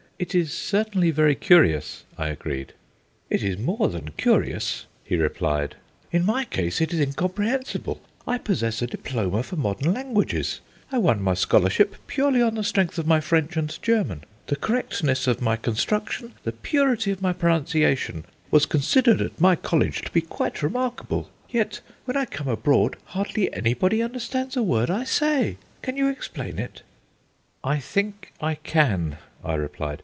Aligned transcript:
"It 0.21 0.35
is 0.35 0.53
certainly 0.53 1.09
very 1.09 1.33
curious," 1.33 2.03
I 2.15 2.27
agreed. 2.27 2.73
"It 3.31 3.41
is 3.41 3.57
more 3.57 3.89
than 3.89 4.11
curious," 4.17 4.85
he 5.03 5.15
replied; 5.15 5.77
"in 6.11 6.27
my 6.27 6.45
case 6.45 6.79
it 6.79 6.93
is 6.93 6.99
incomprehensible. 6.99 7.99
I 8.27 8.37
possess 8.37 8.83
a 8.83 8.85
diploma 8.87 9.41
for 9.41 9.55
modern 9.55 9.91
languages. 9.95 10.59
I 10.91 10.99
won 10.99 11.23
my 11.23 11.33
scholarship 11.33 11.95
purely 12.05 12.39
on 12.39 12.53
the 12.53 12.63
strength 12.63 12.99
of 12.99 13.07
my 13.07 13.19
French 13.19 13.57
and 13.57 13.75
German. 13.81 14.23
The 14.45 14.57
correctness 14.57 15.25
of 15.25 15.41
my 15.41 15.55
construction, 15.55 16.33
the 16.43 16.51
purity 16.51 17.09
of 17.09 17.23
my 17.23 17.33
pronunciation, 17.33 18.25
was 18.51 18.67
considered 18.67 19.21
at 19.21 19.41
my 19.41 19.55
college 19.55 20.03
to 20.03 20.11
be 20.11 20.21
quite 20.21 20.61
remarkable. 20.61 21.31
Yet, 21.49 21.81
when 22.05 22.15
I 22.15 22.25
come 22.25 22.47
abroad 22.47 22.95
hardly 23.05 23.51
anybody 23.51 24.03
understands 24.03 24.55
a 24.55 24.61
word 24.61 24.91
I 24.91 25.03
say. 25.03 25.57
Can 25.81 25.97
you 25.97 26.09
explain 26.09 26.59
it?" 26.59 26.83
"I 27.63 27.79
think 27.79 28.33
I 28.39 28.53
can," 28.53 29.17
I 29.43 29.55
replied. 29.55 29.97